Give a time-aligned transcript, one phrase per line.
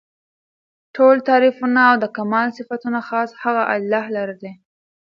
[0.95, 4.51] ټول تعريفونه او د کمال صفتونه خاص هغه الله لره دي